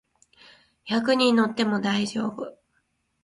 [0.89, 2.57] 百人乗っても大丈夫